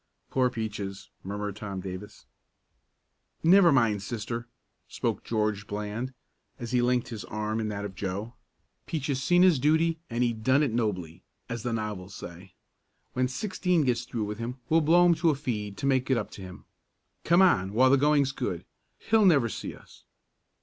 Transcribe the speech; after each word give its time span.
"Poor 0.31 0.49
Peaches!" 0.49 1.11
murmured 1.23 1.55
Tom 1.57 1.79
Davis. 1.79 2.25
"Never 3.43 3.71
mind, 3.71 4.01
Sister," 4.01 4.47
spoke 4.87 5.23
George 5.23 5.67
Bland, 5.67 6.11
as 6.57 6.71
he 6.71 6.81
linked 6.81 7.09
his 7.09 7.23
arm 7.25 7.59
in 7.59 7.67
that 7.67 7.85
of 7.85 7.93
Joe. 7.93 8.33
"Peaches 8.87 9.21
seen 9.21 9.43
his 9.43 9.59
duty 9.59 9.99
and 10.09 10.23
he 10.23 10.33
done 10.33 10.63
it 10.63 10.71
nobly, 10.73 11.21
as 11.47 11.61
the 11.61 11.71
novels 11.71 12.15
say. 12.15 12.55
When 13.13 13.27
Sixteen 13.27 13.83
gets 13.83 14.03
through 14.05 14.23
with 14.25 14.39
him 14.39 14.57
we'll 14.69 14.81
blow 14.81 15.05
him 15.05 15.13
to 15.13 15.29
a 15.29 15.35
feed 15.35 15.77
to 15.77 15.85
make 15.85 16.09
it 16.09 16.17
up 16.17 16.31
to 16.31 16.41
him. 16.41 16.65
Come 17.23 17.43
on 17.43 17.71
while 17.71 17.91
the 17.91 17.95
going's 17.97 18.31
good. 18.31 18.65
He'll 18.97 19.27
never 19.27 19.49
see 19.49 19.75
us." 19.75 20.05